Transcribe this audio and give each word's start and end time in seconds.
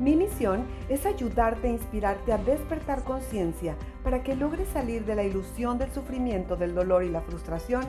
Mi 0.00 0.14
misión 0.14 0.64
es 0.88 1.06
ayudarte 1.06 1.66
a 1.66 1.72
inspirarte 1.72 2.32
a 2.32 2.38
despertar 2.38 3.02
conciencia 3.02 3.74
para 4.04 4.22
que 4.22 4.36
logres 4.36 4.68
salir 4.68 5.04
de 5.04 5.16
la 5.16 5.24
ilusión 5.24 5.76
del 5.76 5.92
sufrimiento, 5.92 6.56
del 6.56 6.74
dolor 6.74 7.02
y 7.02 7.10
la 7.10 7.20
frustración 7.20 7.84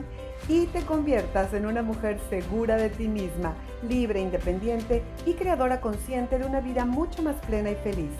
y 0.48 0.66
te 0.66 0.82
conviertas 0.82 1.54
en 1.54 1.66
una 1.66 1.82
mujer 1.82 2.18
segura 2.28 2.76
de 2.76 2.90
ti 2.90 3.06
misma, 3.06 3.54
libre, 3.88 4.20
independiente 4.20 5.02
y 5.24 5.34
creadora 5.34 5.80
consciente 5.80 6.38
de 6.38 6.46
una 6.46 6.60
vida 6.60 6.84
mucho 6.84 7.22
más 7.22 7.36
plena 7.46 7.70
y 7.70 7.76
feliz 7.76 8.10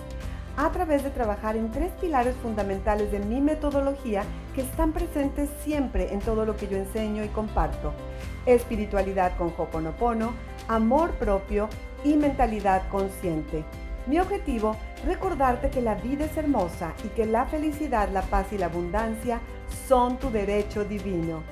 a 0.57 0.71
través 0.71 1.03
de 1.03 1.11
trabajar 1.11 1.57
en 1.57 1.71
tres 1.71 1.93
pilares 2.01 2.35
fundamentales 2.43 3.11
de 3.13 3.21
mi 3.21 3.41
metodología 3.41 4.25
que 4.55 4.63
están 4.63 4.93
presentes 4.93 5.49
siempre 5.63 6.13
en 6.13 6.21
todo 6.21 6.45
lo 6.45 6.57
que 6.57 6.69
yo 6.69 6.77
enseño 6.77 7.25
y 7.25 7.29
comparto. 7.29 7.93
Espiritualidad 8.47 9.37
con 9.37 9.53
Hoponopono, 9.57 10.33
amor 10.69 11.13
propio 11.13 11.69
y 12.05 12.17
mentalidad 12.17 12.89
consciente. 12.89 13.65
Mi 14.07 14.19
objetivo, 14.19 14.77
recordarte 15.05 15.71
que 15.71 15.83
la 15.83 15.95
vida 15.95 16.25
es 16.25 16.37
hermosa 16.37 16.93
y 17.05 17.09
que 17.09 17.27
la 17.27 17.47
felicidad, 17.47 18.09
la 18.11 18.23
paz 18.23 18.53
y 18.53 18.59
la 18.59 18.67
abundancia 18.67 19.41
son 19.87 20.19
tu 20.19 20.31
derecho 20.31 20.85
divino. 20.85 21.43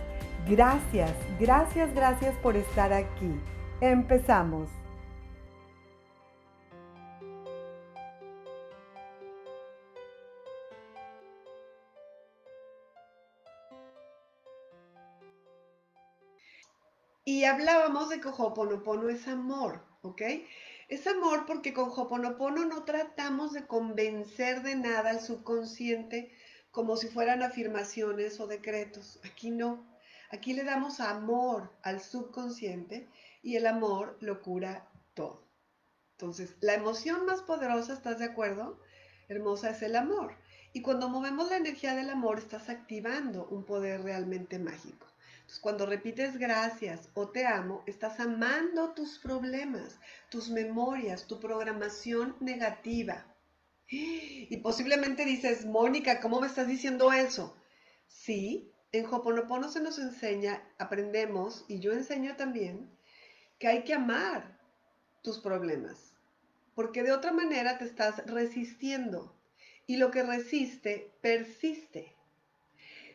Gracias, 0.48 1.12
gracias, 1.38 1.94
gracias 1.94 2.34
por 2.36 2.56
estar 2.56 2.92
aquí. 2.92 3.38
Empezamos. 3.80 4.77
Y 17.30 17.44
hablábamos 17.44 18.08
de 18.08 18.22
que 18.22 18.28
Hoponopono 18.28 19.10
es 19.10 19.28
amor, 19.28 19.82
¿ok? 20.00 20.22
Es 20.88 21.06
amor 21.06 21.44
porque 21.44 21.74
con 21.74 21.90
Hoponopono 21.90 22.64
no 22.64 22.84
tratamos 22.84 23.52
de 23.52 23.66
convencer 23.66 24.62
de 24.62 24.76
nada 24.76 25.10
al 25.10 25.20
subconsciente 25.20 26.32
como 26.70 26.96
si 26.96 27.08
fueran 27.08 27.42
afirmaciones 27.42 28.40
o 28.40 28.46
decretos. 28.46 29.20
Aquí 29.24 29.50
no. 29.50 29.86
Aquí 30.30 30.54
le 30.54 30.64
damos 30.64 31.00
amor 31.00 31.70
al 31.82 32.00
subconsciente 32.00 33.10
y 33.42 33.56
el 33.56 33.66
amor 33.66 34.16
lo 34.20 34.40
cura 34.40 34.88
todo. 35.12 35.44
Entonces, 36.12 36.56
la 36.60 36.72
emoción 36.72 37.26
más 37.26 37.42
poderosa, 37.42 37.92
¿estás 37.92 38.20
de 38.20 38.24
acuerdo? 38.24 38.80
Hermosa 39.28 39.68
es 39.68 39.82
el 39.82 39.96
amor. 39.96 40.34
Y 40.72 40.80
cuando 40.80 41.10
movemos 41.10 41.50
la 41.50 41.58
energía 41.58 41.94
del 41.94 42.08
amor, 42.08 42.38
estás 42.38 42.70
activando 42.70 43.46
un 43.50 43.66
poder 43.66 44.02
realmente 44.02 44.58
mágico 44.58 45.06
cuando 45.56 45.86
repites 45.86 46.36
gracias 46.36 47.08
o 47.14 47.28
te 47.28 47.46
amo, 47.46 47.82
estás 47.86 48.20
amando 48.20 48.92
tus 48.92 49.18
problemas, 49.18 49.98
tus 50.28 50.50
memorias, 50.50 51.26
tu 51.26 51.40
programación 51.40 52.36
negativa. 52.40 53.24
Y 53.90 54.58
posiblemente 54.58 55.24
dices, 55.24 55.64
Mónica, 55.64 56.20
¿cómo 56.20 56.40
me 56.40 56.46
estás 56.46 56.68
diciendo 56.68 57.10
eso? 57.10 57.56
Sí, 58.06 58.70
en 58.92 59.06
Hoponopono 59.06 59.70
se 59.70 59.80
nos 59.80 59.98
enseña, 59.98 60.62
aprendemos, 60.78 61.64
y 61.68 61.80
yo 61.80 61.92
enseño 61.92 62.36
también, 62.36 62.90
que 63.58 63.68
hay 63.68 63.84
que 63.84 63.94
amar 63.94 64.58
tus 65.22 65.38
problemas, 65.38 66.14
porque 66.74 67.02
de 67.02 67.12
otra 67.12 67.32
manera 67.32 67.78
te 67.78 67.86
estás 67.86 68.26
resistiendo, 68.26 69.34
y 69.86 69.96
lo 69.96 70.10
que 70.10 70.22
resiste 70.22 71.10
persiste. 71.22 72.14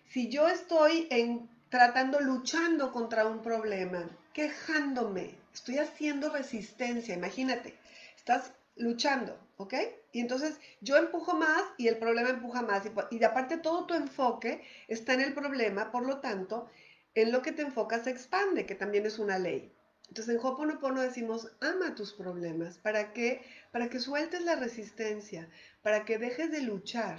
Si 0.06 0.30
yo 0.30 0.48
estoy 0.48 1.08
en 1.12 1.50
tratando, 1.74 2.20
luchando 2.20 2.92
contra 2.92 3.26
un 3.26 3.42
problema, 3.42 4.08
quejándome, 4.32 5.34
estoy 5.52 5.80
haciendo 5.80 6.30
resistencia, 6.30 7.16
imagínate, 7.16 7.74
estás 8.16 8.52
luchando, 8.76 9.36
¿ok? 9.58 9.74
Y 10.12 10.20
entonces 10.20 10.60
yo 10.82 10.98
empujo 10.98 11.34
más 11.34 11.64
y 11.80 11.88
el 11.88 11.98
problema 11.98 12.30
empuja 12.30 12.62
más. 12.62 12.84
Y, 12.86 13.16
y 13.16 13.24
aparte 13.24 13.58
todo 13.58 13.88
tu 13.88 13.96
enfoque 13.96 14.64
está 14.88 15.16
en 15.16 15.22
el 15.22 15.34
problema, 15.34 15.92
por 15.92 16.06
lo 16.06 16.20
tanto, 16.20 16.70
en 17.16 17.32
lo 17.32 17.42
que 17.42 17.52
te 17.52 17.64
enfocas 17.64 18.04
se 18.04 18.12
expande, 18.12 18.68
que 18.68 18.76
también 18.76 19.08
es 19.08 19.18
una 19.18 19.40
ley. 19.40 19.74
Entonces 20.10 20.36
en 20.36 20.46
Hoponopono 20.46 21.02
decimos, 21.02 21.54
ama 21.60 21.96
tus 21.96 22.14
problemas. 22.14 22.78
¿Para 22.78 23.14
qué? 23.14 23.42
Para 23.72 23.90
que 23.90 24.00
sueltes 24.00 24.44
la 24.44 24.58
resistencia, 24.58 25.50
para 25.82 26.06
que 26.06 26.20
dejes 26.20 26.52
de 26.52 26.62
luchar. 26.62 27.18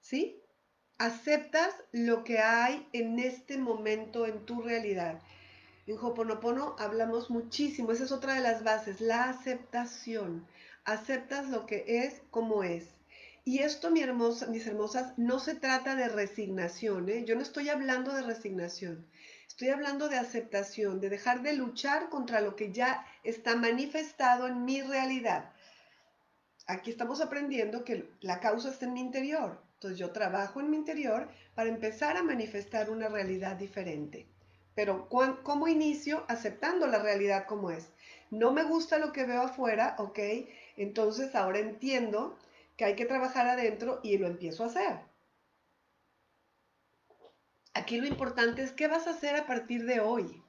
¿Sí? 0.00 0.40
Aceptas 0.98 1.74
lo 1.92 2.24
que 2.24 2.38
hay 2.38 2.88
en 2.92 3.18
este 3.18 3.58
momento 3.58 4.26
en 4.26 4.46
tu 4.46 4.62
realidad. 4.62 5.20
En 5.86 5.98
Hoponopono 5.98 6.74
hablamos 6.78 7.30
muchísimo, 7.30 7.92
esa 7.92 8.04
es 8.04 8.12
otra 8.12 8.34
de 8.34 8.40
las 8.40 8.64
bases, 8.64 9.00
la 9.00 9.28
aceptación. 9.28 10.46
Aceptas 10.84 11.48
lo 11.48 11.66
que 11.66 11.84
es 11.86 12.22
como 12.30 12.64
es. 12.64 12.94
Y 13.44 13.60
esto, 13.60 13.90
mis 13.90 14.66
hermosas, 14.66 15.16
no 15.16 15.38
se 15.38 15.54
trata 15.54 15.94
de 15.94 16.08
resignación. 16.08 17.08
¿eh? 17.08 17.24
Yo 17.24 17.36
no 17.36 17.42
estoy 17.42 17.68
hablando 17.68 18.12
de 18.12 18.22
resignación. 18.22 19.06
Estoy 19.46 19.68
hablando 19.68 20.08
de 20.08 20.16
aceptación, 20.16 21.00
de 21.00 21.10
dejar 21.10 21.42
de 21.42 21.52
luchar 21.52 22.08
contra 22.08 22.40
lo 22.40 22.56
que 22.56 22.72
ya 22.72 23.06
está 23.22 23.54
manifestado 23.54 24.48
en 24.48 24.64
mi 24.64 24.82
realidad. 24.82 25.52
Aquí 26.66 26.90
estamos 26.90 27.20
aprendiendo 27.20 27.84
que 27.84 28.10
la 28.20 28.40
causa 28.40 28.70
está 28.70 28.86
en 28.86 28.94
mi 28.94 29.00
interior. 29.00 29.65
Entonces 29.86 30.00
yo 30.00 30.10
trabajo 30.10 30.58
en 30.58 30.68
mi 30.68 30.78
interior 30.78 31.28
para 31.54 31.68
empezar 31.68 32.16
a 32.16 32.22
manifestar 32.24 32.90
una 32.90 33.08
realidad 33.08 33.54
diferente. 33.54 34.26
Pero 34.74 35.08
¿cómo 35.08 35.68
inicio? 35.68 36.24
Aceptando 36.26 36.88
la 36.88 36.98
realidad 36.98 37.46
como 37.46 37.70
es. 37.70 37.88
No 38.32 38.50
me 38.50 38.64
gusta 38.64 38.98
lo 38.98 39.12
que 39.12 39.24
veo 39.26 39.42
afuera, 39.42 39.94
ok. 39.98 40.18
Entonces 40.76 41.36
ahora 41.36 41.60
entiendo 41.60 42.36
que 42.76 42.84
hay 42.84 42.96
que 42.96 43.06
trabajar 43.06 43.46
adentro 43.46 44.00
y 44.02 44.18
lo 44.18 44.26
empiezo 44.26 44.64
a 44.64 44.66
hacer. 44.66 44.98
Aquí 47.72 47.98
lo 47.98 48.08
importante 48.08 48.64
es 48.64 48.72
qué 48.72 48.88
vas 48.88 49.06
a 49.06 49.10
hacer 49.10 49.36
a 49.36 49.46
partir 49.46 49.84
de 49.84 50.00
hoy. 50.00 50.42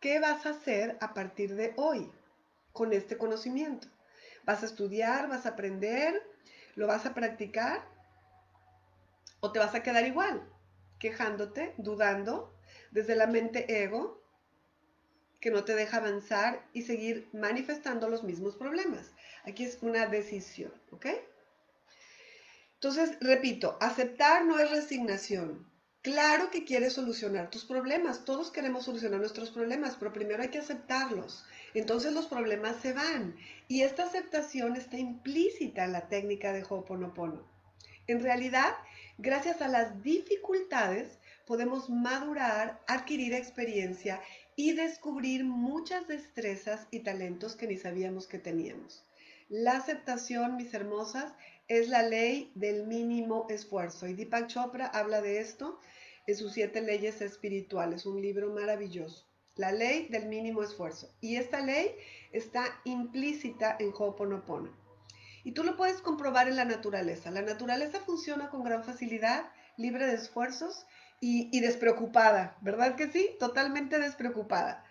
¿Qué 0.00 0.20
vas 0.20 0.44
a 0.44 0.50
hacer 0.50 0.98
a 1.00 1.14
partir 1.14 1.54
de 1.54 1.72
hoy 1.78 2.12
con 2.72 2.92
este 2.92 3.16
conocimiento? 3.16 3.88
¿Vas 4.44 4.62
a 4.62 4.66
estudiar? 4.66 5.28
¿Vas 5.30 5.46
a 5.46 5.50
aprender? 5.50 6.22
¿Lo 6.74 6.86
vas 6.86 7.06
a 7.06 7.14
practicar? 7.14 7.99
O 9.40 9.52
te 9.52 9.58
vas 9.58 9.74
a 9.74 9.82
quedar 9.82 10.06
igual, 10.06 10.42
quejándote, 10.98 11.74
dudando, 11.78 12.54
desde 12.90 13.16
la 13.16 13.26
mente 13.26 13.82
ego, 13.82 14.20
que 15.40 15.50
no 15.50 15.64
te 15.64 15.74
deja 15.74 15.96
avanzar 15.96 16.66
y 16.72 16.82
seguir 16.82 17.28
manifestando 17.32 18.08
los 18.08 18.22
mismos 18.22 18.56
problemas. 18.56 19.10
Aquí 19.44 19.64
es 19.64 19.78
una 19.80 20.06
decisión, 20.06 20.72
¿ok? 20.90 21.06
Entonces, 22.74 23.16
repito, 23.20 23.76
aceptar 23.80 24.44
no 24.44 24.58
es 24.58 24.70
resignación. 24.70 25.70
Claro 26.02 26.50
que 26.50 26.64
quieres 26.64 26.94
solucionar 26.94 27.50
tus 27.50 27.66
problemas, 27.66 28.24
todos 28.24 28.50
queremos 28.50 28.86
solucionar 28.86 29.20
nuestros 29.20 29.50
problemas, 29.50 29.96
pero 29.98 30.14
primero 30.14 30.42
hay 30.42 30.48
que 30.48 30.58
aceptarlos. 30.58 31.44
Entonces 31.74 32.14
los 32.14 32.26
problemas 32.26 32.76
se 32.76 32.94
van. 32.94 33.36
Y 33.68 33.82
esta 33.82 34.04
aceptación 34.04 34.76
está 34.76 34.96
implícita 34.96 35.84
en 35.84 35.92
la 35.92 36.08
técnica 36.08 36.52
de 36.52 36.64
Ho'oponopono. 36.66 37.46
En 38.10 38.22
realidad, 38.22 38.74
Gracias 39.22 39.60
a 39.60 39.68
las 39.68 40.02
dificultades 40.02 41.18
podemos 41.44 41.90
madurar, 41.90 42.80
adquirir 42.86 43.34
experiencia 43.34 44.18
y 44.56 44.72
descubrir 44.72 45.44
muchas 45.44 46.08
destrezas 46.08 46.86
y 46.90 47.00
talentos 47.00 47.54
que 47.54 47.66
ni 47.66 47.76
sabíamos 47.76 48.26
que 48.26 48.38
teníamos. 48.38 49.04
La 49.50 49.76
aceptación, 49.76 50.56
mis 50.56 50.72
hermosas, 50.72 51.34
es 51.68 51.90
la 51.90 52.02
ley 52.02 52.50
del 52.54 52.86
mínimo 52.86 53.46
esfuerzo. 53.50 54.06
Y 54.06 54.14
Deepak 54.14 54.46
Chopra 54.46 54.86
habla 54.86 55.20
de 55.20 55.40
esto 55.40 55.78
en 56.26 56.34
sus 56.34 56.54
siete 56.54 56.80
leyes 56.80 57.20
espirituales, 57.20 58.06
un 58.06 58.22
libro 58.22 58.54
maravilloso. 58.54 59.26
La 59.54 59.70
ley 59.70 60.08
del 60.08 60.28
mínimo 60.28 60.62
esfuerzo. 60.62 61.14
Y 61.20 61.36
esta 61.36 61.60
ley 61.60 61.94
está 62.32 62.64
implícita 62.84 63.76
en 63.78 63.92
Ho'oponopono. 63.92 64.79
Y 65.44 65.52
tú 65.52 65.64
lo 65.64 65.76
puedes 65.76 66.00
comprobar 66.00 66.48
en 66.48 66.56
la 66.56 66.64
naturaleza. 66.64 67.30
La 67.30 67.42
naturaleza 67.42 68.00
funciona 68.00 68.50
con 68.50 68.62
gran 68.62 68.84
facilidad, 68.84 69.50
libre 69.76 70.06
de 70.06 70.14
esfuerzos 70.14 70.86
y, 71.20 71.60
despreocupada, 71.60 72.56
¿verdad 72.62 72.96
que 72.96 73.10
sí? 73.10 73.30
Totalmente 73.38 73.98
despreocupada. 73.98 74.84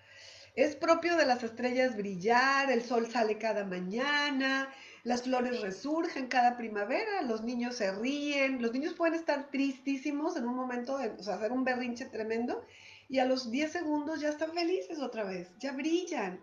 Es 0.56 0.76
propio 0.76 1.16
de 1.16 1.26
las 1.26 1.44
estrellas 1.44 1.96
brillar, 1.96 2.72
el 2.72 2.84
sol 2.84 3.10
sale 3.10 3.38
cada 3.38 3.66
mañana, 3.66 4.70
las 5.04 5.24
flores 5.24 5.62
resurgen 5.62 6.28
cada 6.28 6.58
primavera, 6.58 7.22
los 7.22 7.44
niños 7.44 7.76
se 7.76 7.92
ríen, 7.92 8.62
los 8.62 8.74
niños 8.74 8.94
pueden 8.94 9.16
estar 9.16 9.50
tristísimos 9.50 10.36
en 10.38 10.48
un 10.48 10.56
momento, 10.56 11.00
o 11.18 11.24
sea, 11.24 11.36
hacer 11.36 11.52
un 11.52 11.64
berrinche 11.64 12.06
tremendo, 12.06 12.64
y 13.08 13.20
a 13.20 13.26
los 13.26 13.50
10 13.50 13.72
segundos 13.72 14.20
ya 14.20 14.30
están 14.30 14.54
felices 14.54 15.00
otra 15.00 15.24
vez, 15.24 15.50
ya 15.60 15.72
brillan. 15.72 16.40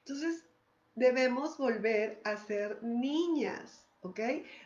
Entonces, 0.00 0.44
debemos 0.94 1.58
volver 1.58 2.20
a 2.24 2.36
ser 2.36 2.82
niñas, 2.82 3.86
¿ok? 4.00 4.20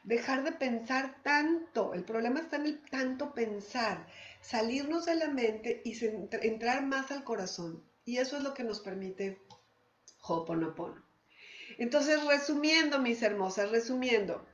Dejar 0.05 0.45
de 0.45 0.53
pensar 0.53 1.23
tanto. 1.23 1.95
El 1.95 2.05
problema 2.05 2.41
está 2.41 2.57
en 2.57 2.67
el 2.67 2.81
tanto 2.91 3.35
pensar, 3.35 4.07
salirnos 4.41 5.07
de 5.07 5.15
la 5.15 5.29
mente 5.29 5.83
y 5.85 5.97
entrar 6.43 6.85
más 6.85 7.11
al 7.11 7.25
corazón. 7.25 7.83
Y 8.05 8.19
eso 8.19 8.37
es 8.37 8.43
lo 8.43 8.55
que 8.55 8.65
nos 8.65 8.81
permite 8.81 9.41
Ho'oponopono. 10.23 11.05
Entonces, 11.79 12.25
resumiendo, 12.25 12.99
mis 12.99 13.23
hermosas, 13.23 13.71
resumiendo, 13.71 14.45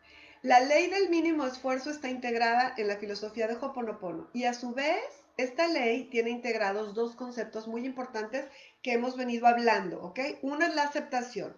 la 0.43 0.61
ley 0.61 0.91
del 0.91 1.09
mínimo 1.09 1.47
esfuerzo 1.47 1.91
está 1.91 2.11
integrada 2.11 2.75
en 2.77 2.89
la 2.89 2.97
filosofía 2.97 3.47
de 3.47 3.55
Ho'oponopono 3.55 4.29
y 4.35 4.45
a 4.45 4.53
su 4.53 4.75
vez 4.75 5.01
esta 5.37 5.67
ley 5.67 6.05
tiene 6.11 6.31
integrados 6.31 6.95
dos 6.95 7.17
conceptos 7.17 7.67
muy 7.67 7.85
importantes 7.87 8.47
que 8.83 8.93
hemos 8.93 9.17
venido 9.17 9.47
hablando, 9.47 10.03
¿ok? 10.03 10.21
Uno 10.43 10.65
es 10.65 10.75
la 10.75 10.83
aceptación. 10.83 11.57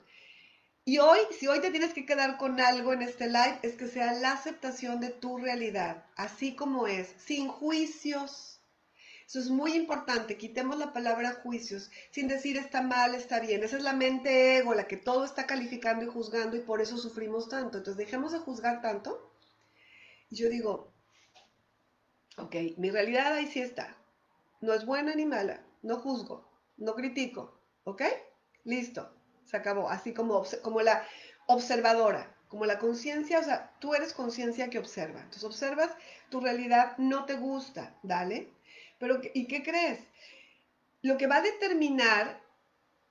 Y 0.88 0.98
hoy, 0.98 1.18
si 1.38 1.48
hoy 1.48 1.60
te 1.60 1.72
tienes 1.72 1.92
que 1.92 2.06
quedar 2.06 2.38
con 2.38 2.60
algo 2.60 2.92
en 2.92 3.02
este 3.02 3.26
live, 3.26 3.58
es 3.62 3.74
que 3.74 3.88
sea 3.88 4.12
la 4.14 4.32
aceptación 4.32 5.00
de 5.00 5.10
tu 5.10 5.36
realidad, 5.36 6.06
así 6.16 6.54
como 6.54 6.86
es, 6.86 7.12
sin 7.18 7.48
juicios, 7.48 8.56
eso 9.26 9.40
es 9.40 9.50
muy 9.50 9.72
importante, 9.72 10.38
quitemos 10.38 10.78
la 10.78 10.92
palabra 10.92 11.40
juicios, 11.42 11.90
sin 12.12 12.28
decir 12.28 12.56
está 12.56 12.82
mal, 12.82 13.16
está 13.16 13.40
bien. 13.40 13.64
Esa 13.64 13.78
es 13.78 13.82
la 13.82 13.92
mente 13.92 14.58
ego, 14.58 14.74
la 14.74 14.86
que 14.86 14.96
todo 14.96 15.24
está 15.24 15.48
calificando 15.48 16.04
y 16.04 16.08
juzgando 16.08 16.56
y 16.56 16.60
por 16.60 16.80
eso 16.80 16.96
sufrimos 16.96 17.48
tanto. 17.48 17.78
Entonces 17.78 17.96
dejemos 17.96 18.30
de 18.30 18.38
juzgar 18.38 18.80
tanto. 18.80 19.32
Y 20.30 20.36
yo 20.36 20.48
digo, 20.48 20.92
ok, 22.36 22.54
mi 22.76 22.92
realidad 22.92 23.32
ahí 23.32 23.48
sí 23.48 23.60
está. 23.60 23.96
No 24.60 24.72
es 24.72 24.86
buena 24.86 25.16
ni 25.16 25.26
mala, 25.26 25.66
no 25.82 25.98
juzgo, 25.98 26.48
no 26.76 26.94
critico, 26.94 27.60
¿ok? 27.82 28.02
Listo, 28.62 29.12
se 29.46 29.56
acabó. 29.56 29.88
Así 29.88 30.12
como, 30.12 30.44
como 30.62 30.82
la 30.82 31.06
observadora, 31.46 32.34
como 32.48 32.66
la 32.66 32.78
conciencia, 32.78 33.38
o 33.38 33.42
sea, 33.42 33.72
tú 33.80 33.94
eres 33.94 34.12
conciencia 34.12 34.70
que 34.70 34.78
observa. 34.78 35.20
Entonces 35.20 35.44
observas, 35.44 35.90
tu 36.30 36.40
realidad 36.40 36.96
no 36.98 37.24
te 37.24 37.34
gusta, 37.34 37.94
dale, 38.02 38.52
pero, 38.98 39.20
¿y 39.34 39.46
qué 39.46 39.62
crees? 39.62 40.00
Lo 41.02 41.18
que 41.18 41.26
va 41.26 41.36
a 41.36 41.42
determinar 41.42 42.40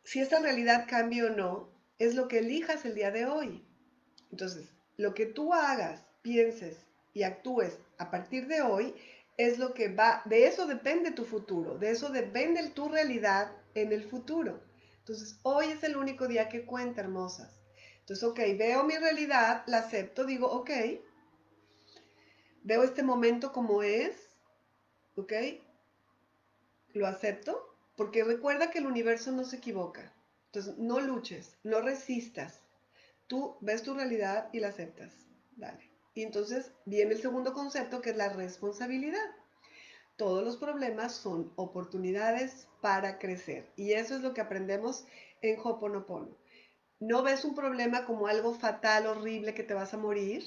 si 0.04 0.20
esta 0.20 0.40
realidad 0.40 0.86
cambia 0.88 1.26
o 1.26 1.30
no 1.30 1.70
es 2.00 2.16
lo 2.16 2.28
que 2.28 2.40
elijas 2.40 2.86
el 2.86 2.96
día 2.96 3.12
de 3.12 3.26
hoy. 3.26 3.64
Entonces, 4.32 4.70
lo 4.98 5.14
que 5.14 5.26
tú 5.26 5.54
hagas, 5.54 6.04
pienses 6.22 6.78
y 7.14 7.24
actúes 7.24 7.78
a 7.98 8.10
partir 8.10 8.48
de 8.48 8.62
hoy 8.62 8.96
es 9.38 9.60
lo 9.60 9.74
que 9.74 9.90
va, 9.90 10.22
de 10.26 10.48
eso 10.48 10.66
depende 10.66 11.12
tu 11.12 11.26
futuro, 11.26 11.78
de 11.78 11.92
eso 11.92 12.10
depende 12.10 12.68
tu 12.70 12.90
realidad 12.90 13.52
en 13.74 13.92
el 13.92 14.04
futuro. 14.04 14.62
Entonces, 15.06 15.38
hoy 15.44 15.68
es 15.68 15.84
el 15.84 15.98
único 15.98 16.28
día 16.28 16.50
que 16.50 16.66
cuenta, 16.66 17.02
hermosas. 17.02 17.62
Entonces, 18.00 18.24
ok, 18.24 18.40
veo 18.58 18.84
mi 18.84 18.98
realidad, 18.98 19.64
la 19.68 19.78
acepto, 19.78 20.26
digo, 20.26 20.48
ok, 20.50 20.72
veo 22.64 22.84
este 22.84 23.04
momento 23.04 23.52
como 23.52 23.84
es, 23.84 24.16
ok, 25.16 25.32
lo 26.94 27.06
acepto, 27.06 27.78
porque 27.96 28.24
recuerda 28.24 28.72
que 28.72 28.80
el 28.80 28.88
universo 28.88 29.32
no 29.32 29.44
se 29.44 29.58
equivoca. 29.58 30.12
Entonces, 30.48 30.76
no 30.80 31.00
luches, 31.00 31.56
no 31.62 31.82
resistas. 31.82 32.64
Tú 33.28 33.58
ves 33.62 33.84
tu 33.84 33.94
realidad 33.94 34.50
y 34.54 34.60
la 34.60 34.70
aceptas. 34.70 35.14
Dale. 35.56 35.92
Y 36.16 36.24
entonces 36.24 36.72
viene 36.86 37.14
el 37.14 37.22
segundo 37.22 37.54
concepto 37.54 38.02
que 38.02 38.10
es 38.10 38.18
la 38.18 38.30
responsabilidad. 38.30 39.36
Todos 40.18 40.44
los 40.44 40.58
problemas 40.58 41.14
son 41.14 41.52
oportunidades 41.56 42.68
para 42.82 43.20
crecer. 43.20 43.70
Y 43.76 43.94
eso 43.94 44.16
es 44.16 44.22
lo 44.22 44.34
que 44.34 44.42
aprendemos 44.42 45.06
en 45.42 45.60
Hoponopono. 45.62 46.38
No 47.00 47.24
ves 47.24 47.44
un 47.44 47.56
problema 47.56 48.06
como 48.06 48.28
algo 48.28 48.54
fatal, 48.54 49.08
horrible, 49.08 49.54
que 49.54 49.64
te 49.64 49.74
vas 49.74 49.94
a 49.94 49.98
morir, 49.98 50.44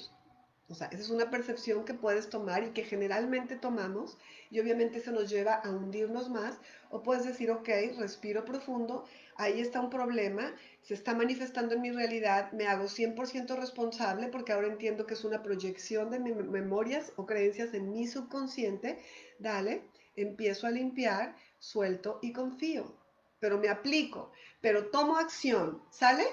o 0.69 0.75
sea, 0.75 0.87
esa 0.87 1.01
es 1.01 1.09
una 1.09 1.31
percepción 1.31 1.83
que 1.83 1.95
puedes 1.95 2.29
tomar 2.29 2.63
y 2.63 2.71
que 2.71 2.83
generalmente 2.83 3.55
tomamos 3.55 4.19
y 4.51 4.59
obviamente 4.59 4.99
se 4.99 5.11
nos 5.11 5.27
lleva 5.27 5.55
a 5.55 5.69
hundirnos 5.69 6.29
más. 6.29 6.59
O 6.91 7.01
puedes 7.01 7.25
decir, 7.25 7.49
ok, 7.49 7.67
respiro 7.97 8.45
profundo, 8.45 9.05
ahí 9.35 9.61
está 9.61 9.81
un 9.81 9.89
problema, 9.89 10.53
se 10.83 10.93
está 10.93 11.15
manifestando 11.15 11.73
en 11.73 11.81
mi 11.81 11.91
realidad, 11.91 12.51
me 12.51 12.67
hago 12.67 12.85
100% 12.85 13.57
responsable 13.57 14.27
porque 14.27 14.53
ahora 14.53 14.67
entiendo 14.67 15.07
que 15.07 15.15
es 15.15 15.23
una 15.23 15.41
proyección 15.41 16.11
de 16.11 16.19
mis 16.19 16.35
memorias 16.35 17.13
o 17.15 17.25
creencias 17.25 17.73
en 17.73 17.91
mi 17.91 18.05
subconsciente. 18.05 18.99
Dale, 19.39 19.81
empiezo 20.15 20.67
a 20.67 20.71
limpiar, 20.71 21.35
suelto 21.57 22.19
y 22.21 22.31
confío. 22.31 22.95
Pero 23.39 23.57
me 23.57 23.69
aplico, 23.69 24.31
pero 24.61 24.87
tomo 24.91 25.17
acción, 25.17 25.81
¿sale? 25.89 26.25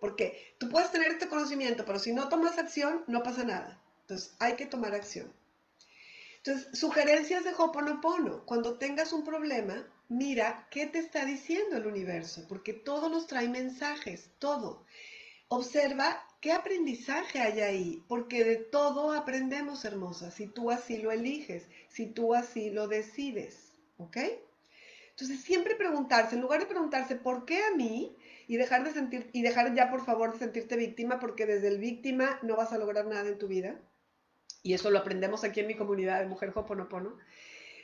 Porque 0.00 0.54
tú 0.58 0.68
puedes 0.68 0.90
tener 0.90 1.12
este 1.12 1.28
conocimiento, 1.28 1.84
pero 1.84 1.98
si 1.98 2.12
no 2.12 2.28
tomas 2.28 2.58
acción, 2.58 3.04
no 3.06 3.22
pasa 3.22 3.44
nada. 3.44 3.80
Entonces, 4.02 4.34
hay 4.38 4.54
que 4.56 4.66
tomar 4.66 4.94
acción. 4.94 5.32
Entonces, 6.38 6.78
sugerencias 6.78 7.44
de 7.44 7.54
Hoponopono. 7.56 8.44
Cuando 8.46 8.78
tengas 8.78 9.12
un 9.12 9.24
problema, 9.24 9.84
mira 10.08 10.68
qué 10.70 10.86
te 10.86 11.00
está 11.00 11.24
diciendo 11.24 11.76
el 11.76 11.86
universo, 11.86 12.46
porque 12.48 12.72
todo 12.72 13.08
nos 13.08 13.26
trae 13.26 13.48
mensajes, 13.48 14.30
todo. 14.38 14.84
Observa 15.48 16.24
qué 16.40 16.52
aprendizaje 16.52 17.40
hay 17.40 17.60
ahí, 17.60 18.04
porque 18.06 18.44
de 18.44 18.56
todo 18.56 19.12
aprendemos, 19.12 19.84
hermosa, 19.84 20.30
si 20.30 20.46
tú 20.46 20.70
así 20.70 20.98
lo 20.98 21.10
eliges, 21.10 21.66
si 21.88 22.06
tú 22.06 22.34
así 22.34 22.70
lo 22.70 22.86
decides, 22.86 23.72
¿ok? 23.98 24.18
Entonces, 25.10 25.40
siempre 25.40 25.74
preguntarse, 25.74 26.34
en 26.34 26.42
lugar 26.42 26.60
de 26.60 26.66
preguntarse, 26.66 27.16
¿por 27.16 27.44
qué 27.44 27.62
a 27.64 27.74
mí? 27.74 28.14
Y 28.46 28.56
dejar 28.56 28.84
de 28.84 28.92
sentir 28.92 29.30
y 29.32 29.42
dejar 29.42 29.74
ya 29.74 29.90
por 29.90 30.04
favor 30.04 30.32
de 30.32 30.38
sentirte 30.38 30.76
víctima 30.76 31.18
porque 31.18 31.46
desde 31.46 31.68
el 31.68 31.78
víctima 31.78 32.38
no 32.42 32.56
vas 32.56 32.72
a 32.72 32.78
lograr 32.78 33.06
nada 33.06 33.28
en 33.28 33.38
tu 33.38 33.48
vida. 33.48 33.80
Y 34.62 34.74
eso 34.74 34.90
lo 34.90 34.98
aprendemos 34.98 35.44
aquí 35.44 35.60
en 35.60 35.68
mi 35.68 35.76
comunidad 35.76 36.20
de 36.20 36.26
Mujer 36.26 36.52
Hoponopono. 36.54 37.16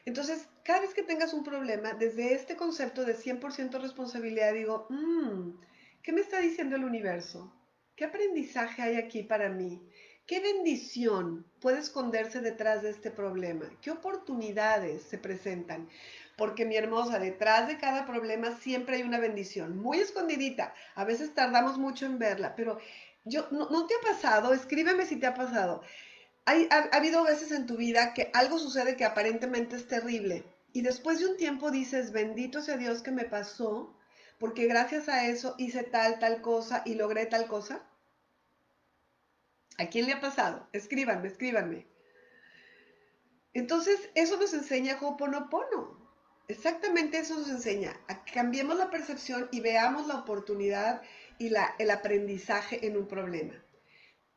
Entonces, 0.05 0.49
cada 0.64 0.81
vez 0.81 0.94
que 0.94 1.05
tengas 1.05 1.32
un 1.32 1.44
problema, 1.44 1.94
desde 1.94 2.35
este 2.35 2.56
concepto 2.56 3.05
de 3.05 3.17
100% 3.17 3.81
responsabilidad, 3.81 4.53
digo, 4.53 4.87
mmm, 4.91 5.61
¿qué 6.03 6.12
me 6.12 6.20
está 6.20 6.41
diciendo 6.41 6.75
el 6.75 6.85
universo? 6.85 7.55
¿Qué 7.94 8.05
aprendizaje 8.05 8.82
hay 8.82 8.97
aquí 8.97 9.23
para 9.23 9.49
mí? 9.49 9.81
¿Qué 10.26 10.41
bendición 10.41 11.47
puede 11.61 11.79
esconderse 11.79 12.41
detrás 12.41 12.82
de 12.82 12.91
este 12.91 13.11
problema? 13.11 13.69
¿Qué 13.81 13.91
oportunidades 13.91 15.03
se 15.03 15.19
presentan? 15.19 15.88
Porque 16.37 16.64
mi 16.64 16.76
hermosa, 16.76 17.19
detrás 17.19 17.69
de 17.69 17.79
cada 17.79 18.06
problema 18.06 18.56
siempre 18.59 18.97
hay 18.97 19.02
una 19.02 19.18
bendición, 19.18 19.78
muy 19.78 19.99
escondidita. 19.99 20.75
A 20.95 21.04
veces 21.04 21.35
tardamos 21.35 21.78
mucho 21.78 22.06
en 22.06 22.18
verla, 22.18 22.54
pero 22.56 22.78
yo, 23.25 23.47
¿no, 23.50 23.87
te 23.87 23.95
ha 23.95 24.12
pasado? 24.12 24.52
Escríbeme 24.52 25.06
si 25.06 25.16
te 25.16 25.26
ha 25.26 25.35
pasado. 25.35 25.83
Hay, 26.45 26.66
ha, 26.71 26.88
ha 26.92 26.97
habido 26.97 27.23
veces 27.25 27.52
en 27.52 27.66
tu 27.66 27.76
vida 27.76 28.14
que 28.14 28.30
algo 28.35 28.59
sucede 28.59 28.97
que 28.97 29.04
aparentemente 29.04 29.76
es 29.76 29.87
terrible 29.87 30.45
y 30.73 30.83
después 30.83 31.18
de 31.18 31.26
un 31.26 31.37
tiempo 31.37 31.71
dices, 31.71 32.12
bendito 32.12 32.62
sea 32.62 32.76
Dios 32.76 33.02
que 33.02 33.11
me 33.11 33.25
pasó, 33.25 33.95
porque 34.38 34.66
gracias 34.66 35.09
a 35.09 35.26
eso 35.26 35.54
hice 35.59 35.83
tal, 35.83 36.18
tal 36.18 36.40
cosa 36.40 36.83
y 36.85 36.95
logré 36.95 37.26
tal 37.26 37.47
cosa. 37.47 37.83
¿A 39.78 39.87
quién 39.87 40.06
le 40.06 40.14
ha 40.14 40.21
pasado? 40.21 40.66
Escríbanme, 40.73 41.28
escríbanme. 41.28 41.87
Entonces, 43.54 44.00
eso 44.14 44.38
nos 44.38 44.54
enseña 44.54 44.99
Ho'oponopono. 45.00 46.00
Exactamente 46.52 47.16
eso 47.16 47.38
nos 47.38 47.49
enseña, 47.49 47.99
a 48.09 48.25
que 48.25 48.35
cambiemos 48.35 48.76
la 48.76 48.90
percepción 48.90 49.49
y 49.52 49.61
veamos 49.61 50.06
la 50.06 50.16
oportunidad 50.16 51.00
y 51.38 51.47
el 51.78 51.90
aprendizaje 51.90 52.87
en 52.87 52.99
un 52.99 53.09
problema. 53.09 53.54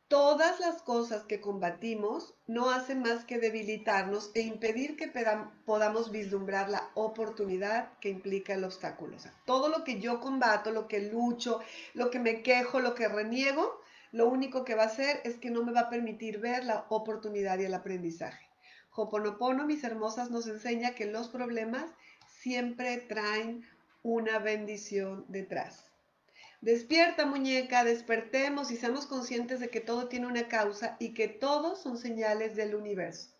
Todas 0.08 0.58
las 0.58 0.80
cosas 0.80 1.24
que 1.24 1.42
combatimos 1.42 2.34
no 2.46 2.70
hacen 2.70 3.02
más 3.02 3.26
que 3.26 3.38
debilitarnos 3.38 4.30
e 4.34 4.40
impedir 4.40 4.96
que 4.96 5.12
podamos 5.66 6.10
vislumbrar 6.10 6.70
la 6.70 6.88
oportunidad 6.94 7.98
que 8.00 8.08
implica 8.08 8.54
el 8.54 8.64
obstáculo. 8.64 9.18
Todo 9.44 9.68
lo 9.68 9.84
que 9.84 10.00
yo 10.00 10.18
combato, 10.18 10.70
lo 10.70 10.88
que 10.88 11.00
lucho, 11.00 11.60
lo 11.92 12.10
que 12.10 12.18
me 12.18 12.42
quejo, 12.42 12.80
lo 12.80 12.94
que 12.94 13.08
reniego, 13.08 13.78
lo 14.10 14.26
único 14.26 14.64
que 14.64 14.74
va 14.74 14.84
a 14.84 14.86
hacer 14.86 15.20
es 15.24 15.36
que 15.36 15.50
no 15.50 15.62
me 15.64 15.72
va 15.72 15.80
a 15.80 15.90
permitir 15.90 16.38
ver 16.38 16.64
la 16.64 16.86
oportunidad 16.88 17.58
y 17.58 17.66
el 17.66 17.74
aprendizaje. 17.74 18.45
Hoponopono, 18.96 19.66
mis 19.66 19.84
hermosas, 19.84 20.30
nos 20.30 20.46
enseña 20.46 20.94
que 20.94 21.04
los 21.04 21.28
problemas 21.28 21.90
siempre 22.40 22.96
traen 22.96 23.66
una 24.02 24.38
bendición 24.38 25.26
detrás. 25.28 25.90
Despierta 26.62 27.26
muñeca, 27.26 27.84
despertemos 27.84 28.70
y 28.70 28.76
seamos 28.76 29.06
conscientes 29.06 29.60
de 29.60 29.68
que 29.68 29.80
todo 29.80 30.08
tiene 30.08 30.26
una 30.26 30.48
causa 30.48 30.96
y 30.98 31.12
que 31.12 31.28
todos 31.28 31.82
son 31.82 31.98
señales 31.98 32.56
del 32.56 32.74
universo. 32.74 33.30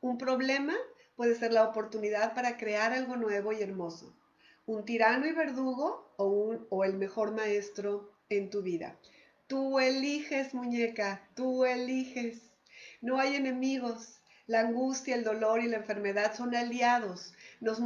Un 0.00 0.16
problema 0.16 0.74
puede 1.16 1.34
ser 1.34 1.52
la 1.52 1.68
oportunidad 1.68 2.34
para 2.34 2.56
crear 2.56 2.92
algo 2.92 3.16
nuevo 3.16 3.52
y 3.52 3.60
hermoso. 3.60 4.16
Un 4.64 4.84
tirano 4.84 5.26
y 5.26 5.32
verdugo 5.32 6.14
o, 6.16 6.84
el 6.84 6.94
mejor 6.94 7.32
maestro 7.32 8.10
en 8.30 8.48
tu 8.48 8.62
vida. 8.62 8.98
Tú 9.46 9.78
eliges, 9.78 10.54
muñeca, 10.54 11.28
tú 11.34 11.64
eliges. 11.64 12.52
No 13.00 13.18
hay 13.18 13.36
enemigos. 13.36 14.21
La 14.46 14.60
angustia, 14.60 15.14
el 15.14 15.24
dolor 15.24 15.60
y 15.62 15.68
la 15.68 15.76
enfermedad 15.76 16.34
son 16.34 16.54
aliados 16.54 17.32
nos, 17.62 17.78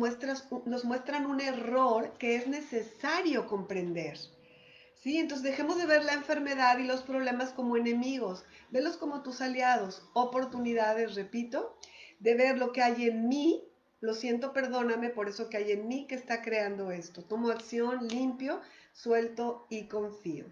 muestran 0.85 1.27
un 1.27 1.41
error 1.41 2.17
que 2.19 2.37
es 2.37 2.47
necesario 2.47 3.47
comprender. 3.47 4.19
¿Sí? 4.95 5.19
Entonces 5.19 5.45
dejemos 5.45 5.77
de 5.77 5.87
ver 5.87 6.03
la 6.03 6.15
enfermedad 6.15 6.79
y 6.79 6.85
los 6.85 7.03
problemas 7.03 7.51
como 7.51 7.77
enemigos, 7.77 8.45
velos 8.71 8.97
como 8.97 9.23
tus 9.23 9.43
aliados, 9.43 10.03
oportunidades, 10.15 11.15
repito, 11.15 11.77
de 12.19 12.35
ver 12.35 12.57
lo 12.57 12.73
que 12.73 12.83
hay 12.83 13.05
en 13.05 13.29
mí, 13.29 13.63
lo 14.01 14.15
siento, 14.15 14.55
perdóname 14.55 15.11
por 15.11 15.29
eso 15.29 15.51
que 15.51 15.59
hay 15.59 15.73
en 15.73 15.87
mí 15.87 16.07
que 16.07 16.15
está 16.15 16.41
creando 16.41 16.91
esto. 16.91 17.23
Tomo 17.23 17.51
acción, 17.51 18.09
limpio, 18.09 18.63
suelto 18.93 19.67
y 19.69 19.89
confío. 19.89 20.47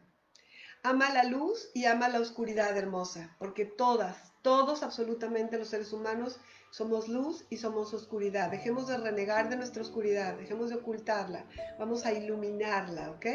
Ama 0.82 1.10
la 1.14 1.24
luz 1.24 1.70
y 1.72 1.86
ama 1.86 2.10
la 2.10 2.20
oscuridad 2.20 2.76
hermosa, 2.76 3.34
porque 3.38 3.64
todas, 3.64 4.33
todos 4.44 4.82
absolutamente 4.82 5.58
los 5.58 5.68
seres 5.68 5.92
humanos 5.94 6.38
somos 6.70 7.08
luz 7.08 7.46
y 7.48 7.56
somos 7.56 7.94
oscuridad. 7.94 8.50
Dejemos 8.50 8.86
de 8.86 8.98
renegar 8.98 9.48
de 9.48 9.56
nuestra 9.56 9.80
oscuridad, 9.80 10.36
dejemos 10.36 10.68
de 10.68 10.76
ocultarla, 10.76 11.46
vamos 11.78 12.04
a 12.04 12.12
iluminarla, 12.12 13.10
¿ok? 13.12 13.26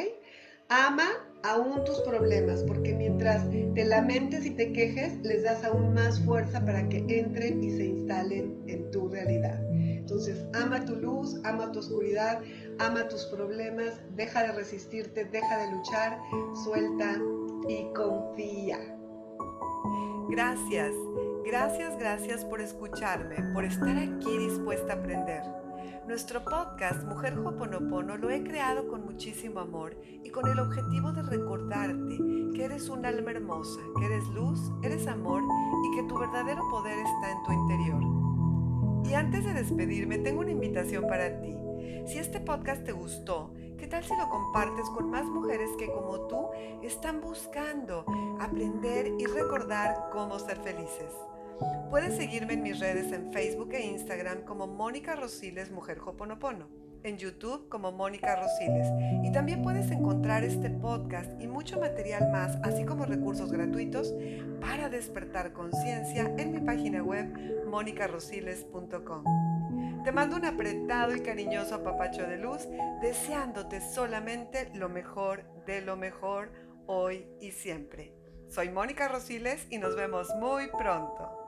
Ama 0.70 1.08
aún 1.42 1.84
tus 1.84 2.00
problemas, 2.02 2.64
porque 2.64 2.94
mientras 2.94 3.44
te 3.50 3.86
lamentes 3.86 4.46
y 4.46 4.52
te 4.52 4.72
quejes, 4.72 5.18
les 5.24 5.42
das 5.42 5.64
aún 5.64 5.96
más 5.96 6.22
fuerza 6.22 6.64
para 6.64 6.88
que 6.88 7.04
entren 7.08 7.64
y 7.64 7.72
se 7.72 7.86
instalen 7.86 8.64
en 8.68 8.92
tu 8.92 9.10
realidad. 9.10 9.60
Entonces, 9.72 10.46
ama 10.54 10.86
tu 10.86 10.96
luz, 10.96 11.42
ama 11.44 11.72
tu 11.72 11.80
oscuridad, 11.80 12.40
ama 12.78 13.08
tus 13.08 13.26
problemas, 13.26 14.00
deja 14.16 14.44
de 14.44 14.52
resistirte, 14.52 15.26
deja 15.26 15.58
de 15.58 15.72
luchar, 15.72 16.20
suelta 16.64 17.20
y 17.68 17.92
confía. 17.94 18.99
Gracias, 20.30 20.94
gracias, 21.44 21.98
gracias 21.98 22.46
por 22.46 22.62
escucharme, 22.62 23.36
por 23.54 23.66
estar 23.66 23.98
aquí 23.98 24.38
dispuesta 24.38 24.94
a 24.94 24.96
aprender. 24.98 25.42
Nuestro 26.08 26.44
podcast 26.44 27.04
Mujer 27.04 27.38
Hoponopono 27.38 28.18
lo 28.18 28.30
he 28.30 28.44
creado 28.44 28.88
con 28.88 29.06
muchísimo 29.06 29.60
amor 29.60 29.96
y 30.24 30.30
con 30.32 30.48
el 30.48 30.60
objetivo 30.60 31.12
de 31.12 31.22
recordarte 31.22 32.18
que 32.56 32.66
eres 32.66 32.90
un 32.90 33.06
alma 33.06 33.32
hermosa, 33.32 33.80
que 34.00 34.06
eres 34.06 34.28
luz, 34.30 34.72
eres 34.82 35.06
amor 35.08 35.44
y 35.44 35.96
que 35.96 36.08
tu 36.08 36.18
verdadero 36.18 36.68
poder 36.70 36.98
está 36.98 37.32
en 37.32 37.44
tu 37.44 37.52
interior. 37.52 39.10
Y 39.10 39.14
antes 39.14 39.46
de 39.46 39.54
despedirme, 39.54 40.18
tengo 40.18 40.42
una 40.42 40.52
invitación 40.52 41.08
para 41.08 41.42
ti. 41.42 41.56
Si 42.08 42.18
este 42.18 42.40
podcast 42.40 42.84
te 42.84 42.92
gustó, 42.92 43.54
¿qué 43.80 43.88
tal 43.88 44.04
si 44.04 44.16
lo 44.16 44.28
compartes 44.30 44.90
con 44.90 45.10
más 45.10 45.26
mujeres 45.26 45.70
que 45.78 45.88
como 45.88 46.28
tú 46.28 46.50
están 46.84 47.22
buscando 47.22 48.06
aprender 48.40 49.14
y 49.18 49.26
recordar 49.26 50.10
cómo 50.12 50.38
ser 50.40 50.58
felices? 50.58 51.14
Puedes 51.90 52.16
seguirme 52.16 52.54
en 52.54 52.64
mis 52.64 52.80
redes 52.80 53.12
en 53.12 53.32
Facebook 53.32 53.74
e 53.74 53.86
Instagram 53.86 54.44
como 54.44 54.68
Mónica 54.68 55.16
Rosiles 55.16 55.72
Mujer 55.72 56.00
Hoponopono, 56.06 56.68
en 57.04 57.18
YouTube 57.18 57.70
como 57.70 57.92
Mónica 57.92 58.36
Rosiles 58.36 58.88
y 59.24 59.32
también 59.32 59.64
puedes 59.64 59.90
encontrar 59.92 60.44
este 60.44 60.70
podcast 60.70 61.30
y 61.42 61.48
mucho 61.48 61.80
material 61.80 62.32
más, 62.32 62.58
así 62.64 62.84
como 62.86 63.06
recursos 63.06 63.52
gratuitos 63.52 64.14
para 64.60 64.90
despertar 64.90 65.54
conciencia 65.54 66.34
en 66.38 66.52
mi 66.52 66.60
página 66.60 67.02
web 67.02 67.66
monicarosiles.com. 67.68 69.24
Te 70.04 70.12
mando 70.12 70.38
un 70.38 70.46
apretado 70.46 71.16
y 71.16 71.22
cariñoso 71.22 71.76
apapacho 71.76 72.24
de 72.24 72.38
luz, 72.38 72.68
deseándote 73.02 73.82
solamente 73.82 74.72
lo 74.74 74.90
mejor 74.90 75.44
de 75.66 75.82
lo 75.82 75.96
mejor 75.96 76.52
hoy 76.88 77.28
y 77.40 77.52
siempre. 77.52 78.14
Soy 78.48 78.70
Mónica 78.70 79.08
Rosiles 79.08 79.68
y 79.70 79.78
nos 79.78 79.96
vemos 79.96 80.30
muy 80.40 80.68
pronto. 80.78 81.39